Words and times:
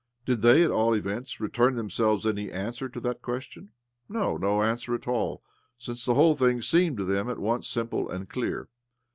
* 0.15 0.25
Did 0.25 0.41
they, 0.41 0.63
at 0.63 0.71
all 0.71 0.95
events, 0.95 1.39
return 1.39 1.75
themselyes 1.75 2.25
any 2.27 2.51
answer 2.51 2.89
to 2.89 2.99
that 3.01 3.21
question? 3.21 3.69
No, 4.09 4.35
no 4.35 4.63
answer 4.63 4.95
at 4.95 5.07
all, 5.07 5.43
since 5.77 6.05
the 6.05 6.15
whole 6.15 6.33
thing 6.33 6.63
seemed 6.63 6.97
to 6.97 7.05
them 7.05 7.29
at 7.29 7.37
once 7.37 7.69
simple 7.69 8.09
and 8.09 8.27
clear. 8.27 8.67